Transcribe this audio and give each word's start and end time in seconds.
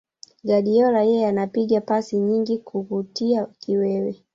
Guardiola 0.43 1.01
yeye 1.09 1.25
anapiga 1.31 1.79
pasi 1.89 2.15
nyingi 2.27 2.53
kukutia 2.57 3.41
kiwewe 3.59 4.13